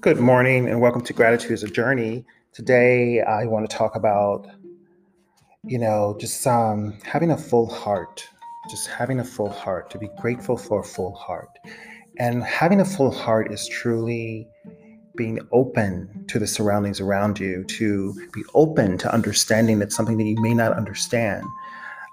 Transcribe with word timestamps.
Good 0.00 0.18
morning 0.18 0.66
and 0.66 0.80
welcome 0.80 1.02
to 1.02 1.12
Gratitude 1.12 1.50
as 1.50 1.62
a 1.62 1.68
Journey. 1.68 2.24
Today 2.54 3.20
I 3.20 3.44
want 3.44 3.68
to 3.68 3.76
talk 3.76 3.96
about, 3.96 4.46
you 5.62 5.78
know, 5.78 6.16
just 6.18 6.46
um, 6.46 6.98
having 7.04 7.30
a 7.30 7.36
full 7.36 7.68
heart, 7.68 8.26
just 8.70 8.88
having 8.88 9.20
a 9.20 9.24
full 9.24 9.50
heart, 9.50 9.90
to 9.90 9.98
be 9.98 10.08
grateful 10.18 10.56
for 10.56 10.80
a 10.80 10.84
full 10.84 11.12
heart. 11.12 11.50
And 12.18 12.42
having 12.42 12.80
a 12.80 12.84
full 12.86 13.10
heart 13.10 13.52
is 13.52 13.68
truly 13.68 14.48
being 15.16 15.38
open 15.52 16.24
to 16.28 16.38
the 16.38 16.46
surroundings 16.46 16.98
around 16.98 17.38
you, 17.38 17.62
to 17.64 18.14
be 18.32 18.42
open 18.54 18.96
to 18.96 19.12
understanding 19.12 19.80
that 19.80 19.92
something 19.92 20.16
that 20.16 20.24
you 20.24 20.40
may 20.40 20.54
not 20.54 20.72
understand. 20.72 21.44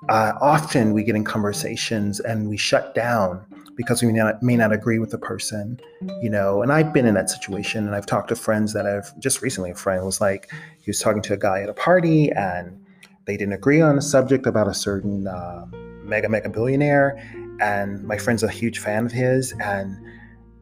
Uh, 0.10 0.34
often 0.42 0.94
we 0.94 1.04
get 1.04 1.16
in 1.16 1.24
conversations 1.24 2.20
and 2.20 2.50
we 2.50 2.56
shut 2.56 2.94
down 2.94 3.44
because 3.76 4.02
we 4.02 4.12
may 4.12 4.20
not, 4.20 4.42
may 4.42 4.56
not 4.56 4.72
agree 4.72 5.00
with 5.00 5.12
the 5.12 5.18
person, 5.18 5.80
you 6.22 6.30
know. 6.30 6.62
And 6.62 6.72
I've 6.72 6.94
been 6.94 7.06
in 7.06 7.14
that 7.16 7.30
situation, 7.30 7.86
and 7.86 7.96
I've 7.96 8.06
talked 8.06 8.30
to 8.30 8.36
friends 8.36 8.74
that 8.74 8.86
I've 8.86 9.18
just 9.20 9.42
recently. 9.42 9.72
A 9.72 9.76
friend 9.76 10.04
was 10.04 10.22
like, 10.22 10.52
he 10.80 10.90
was 10.90 11.00
talking 11.00 11.22
to 11.24 11.34
a 11.34 11.38
guy 11.38 11.62
at 11.62 11.70
a 11.70 11.74
party, 11.74 12.32
and 12.32 12.84
they 13.26 13.38
didn't 13.38 13.54
agree 13.54 13.82
on 13.82 13.98
a 13.98 14.02
subject 14.02 14.48
about 14.48 14.68
a 14.68 14.74
certain 14.74 15.28
uh, 15.28 15.66
mega 16.04 16.30
mega 16.30 16.50
billionaire, 16.50 17.18
and 17.60 18.04
my 18.04 18.18
friend's 18.18 18.44
a 18.44 18.50
huge 18.50 18.80
fan 18.80 19.06
of 19.06 19.12
his, 19.12 19.54
and 19.62 19.96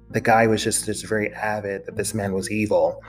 the 0.09 0.21
guy 0.21 0.47
was 0.47 0.63
just 0.63 0.85
just 0.85 1.05
very 1.05 1.33
avid 1.33 1.85
that 1.85 1.95
this 1.95 2.13
man 2.13 2.33
was 2.33 2.51
evil, 2.51 3.01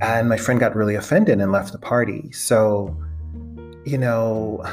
and 0.00 0.28
my 0.28 0.38
friend 0.38 0.58
got 0.58 0.74
really 0.74 0.94
offended 0.94 1.38
and 1.38 1.52
left 1.52 1.72
the 1.72 1.78
party. 1.78 2.32
So, 2.32 2.96
you 3.84 3.98
know 3.98 4.64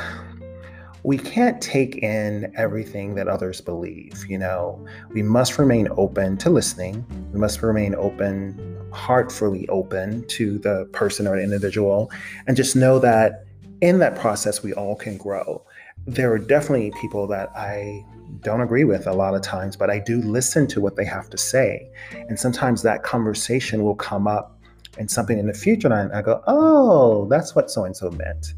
we 1.08 1.18
can't 1.18 1.62
take 1.62 1.96
in 2.04 2.52
everything 2.58 3.16
that 3.16 3.30
others 3.30 3.62
believe. 3.62 4.26
You 4.28 4.38
know, 4.38 4.86
we 5.14 5.24
must 5.24 5.58
remain 5.58 5.88
open 5.96 6.36
to 6.40 6.50
listening. 6.50 7.06
We 7.32 7.40
must 7.40 7.64
remain 7.64 7.96
open, 7.96 8.78
heartfully 8.92 9.70
open 9.70 10.28
to 10.28 10.60
the 10.60 10.84
person 10.92 11.26
or 11.26 11.38
the 11.38 11.44
individual, 11.44 12.12
and 12.46 12.58
just 12.58 12.76
know 12.76 13.00
that 13.00 13.46
in 13.80 14.00
that 14.00 14.18
process, 14.18 14.64
we 14.64 14.74
all 14.74 14.98
can 14.98 15.16
grow. 15.16 15.64
There 16.06 16.30
are 16.34 16.38
definitely 16.38 16.92
people 17.00 17.26
that 17.28 17.52
I 17.56 18.04
don't 18.42 18.60
agree 18.60 18.84
with 18.84 19.08
a 19.08 19.14
lot 19.14 19.34
of 19.34 19.42
times, 19.42 19.78
but 19.78 19.90
I 19.90 20.00
do 20.00 20.22
listen 20.22 20.68
to 20.68 20.82
what 20.82 20.98
they 20.98 21.06
have 21.06 21.30
to 21.30 21.38
say. 21.38 21.90
And 22.28 22.38
sometimes 22.38 22.82
that 22.82 23.04
conversation 23.04 23.82
will 23.82 23.96
come 23.96 24.28
up 24.28 24.60
and 24.98 25.10
something 25.10 25.40
in 25.40 25.48
the 25.48 25.54
future, 25.54 25.88
and 25.88 26.12
I, 26.12 26.22
go, 26.22 26.44
oh, 26.48 27.30
that's 27.30 27.56
what 27.56 27.72
so 27.72 27.86
and 27.86 27.96
so 27.96 28.12
meant. 28.12 28.56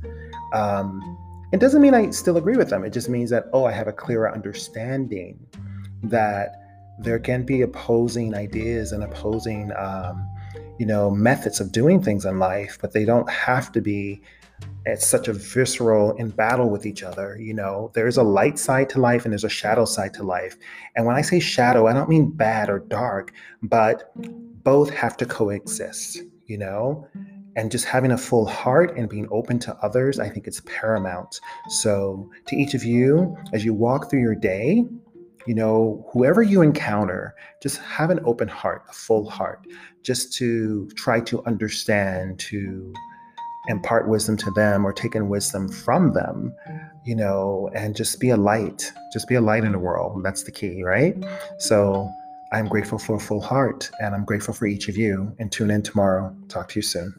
Um, 0.52 1.16
it 1.52 1.60
doesn't 1.60 1.82
mean 1.82 1.94
I 1.94 2.12
still 2.12 2.38
agree 2.38 2.58
with 2.58 2.70
them. 2.70 2.84
It 2.84 2.94
just 2.94 3.10
means 3.10 3.30
that, 3.32 3.46
oh, 3.54 3.66
I 3.66 3.72
have 3.72 3.88
a 3.88 3.94
clearer 3.94 4.32
understanding 4.32 5.40
that 6.04 6.56
there 7.00 7.20
can 7.20 7.44
be 7.44 7.62
opposing 7.62 8.36
ideas 8.36 8.92
and 8.92 9.04
opposing, 9.04 9.72
um, 9.78 10.28
you 10.78 10.86
know, 10.86 11.10
methods 11.10 11.60
of 11.60 11.72
doing 11.72 12.02
things 12.02 12.26
in 12.26 12.40
life, 12.40 12.78
but 12.82 12.94
they 12.94 13.06
don't 13.06 13.30
have 13.30 13.72
to 13.72 13.82
be 13.82 14.22
at 14.86 15.02
such 15.02 15.28
a 15.28 15.34
visceral 15.34 16.12
in 16.14 16.30
battle 16.30 16.70
with 16.70 16.86
each 16.86 17.04
other. 17.04 17.38
You 17.40 17.54
know, 17.54 17.92
there's 17.94 18.18
a 18.18 18.24
light 18.24 18.60
side 18.60 18.90
to 18.92 19.00
life 19.00 19.26
and 19.26 19.32
there's 19.32 19.44
a 19.44 19.50
shadow 19.50 19.86
side 19.86 20.14
to 20.16 20.24
life. 20.24 20.58
And 20.96 21.06
when 21.06 21.16
I 21.16 21.22
say 21.22 21.40
shadow, 21.40 21.88
I 21.88 21.94
don't 21.94 22.10
mean 22.10 22.32
bad 22.32 22.70
or 22.70 22.80
dark, 22.80 23.32
but 23.62 24.12
both 24.64 24.90
have 24.90 25.18
to 25.18 25.26
coexist, 25.26 26.22
you 26.46 26.58
know? 26.58 27.08
And 27.60 27.70
just 27.70 27.84
having 27.84 28.14
a 28.14 28.18
full 28.18 28.46
heart 28.46 28.96
and 28.98 29.10
being 29.10 29.28
open 29.32 29.60
to 29.60 29.76
others, 29.82 30.18
I 30.18 30.30
think 30.30 30.48
it's 30.48 30.62
paramount. 30.62 31.42
So, 31.68 32.32
to 32.48 32.56
each 32.56 32.74
of 32.74 32.86
you, 32.86 33.36
as 33.52 33.66
you 33.66 33.74
walk 33.74 34.10
through 34.10 34.22
your 34.22 34.34
day, 34.34 34.86
you 35.46 35.56
know, 35.56 36.08
whoever 36.14 36.42
you 36.42 36.62
encounter, 36.62 37.36
just 37.62 37.80
have 37.80 38.12
an 38.12 38.22
open 38.24 38.48
heart, 38.48 38.86
a 38.90 38.94
full 38.94 39.30
heart, 39.30 39.68
just 40.04 40.32
to 40.36 40.88
try 40.96 41.20
to 41.20 41.44
understand, 41.44 42.40
to 42.40 42.94
impart 43.68 44.08
wisdom 44.08 44.38
to 44.38 44.52
them 44.52 44.86
or 44.86 44.94
take 44.94 45.14
in 45.14 45.28
wisdom 45.28 45.68
from 45.68 46.14
them, 46.14 46.56
you 47.04 47.14
know, 47.14 47.70
and 47.76 47.94
just 47.94 48.22
be 48.22 48.30
a 48.30 48.38
light, 48.38 48.90
just 49.12 49.28
be 49.28 49.36
a 49.36 49.42
light 49.42 49.66
in 49.66 49.74
the 49.74 49.80
world. 49.80 50.24
That's 50.24 50.44
the 50.44 50.52
key, 50.52 50.82
right? 50.82 51.14
So, 51.58 52.10
I'm 52.54 52.70
grateful 52.70 53.00
for 53.00 53.18
a 53.18 53.20
full 53.20 53.42
heart 53.42 53.92
and 54.00 54.16
I'm 54.16 54.24
grateful 54.24 54.54
for 54.54 54.66
each 54.66 54.88
of 54.88 54.96
you. 54.96 55.36
And 55.40 55.52
tune 55.52 55.70
in 55.70 55.84
tomorrow. 55.84 56.34
Talk 56.48 56.70
to 56.70 56.80
you 56.80 56.84
soon. 56.84 57.14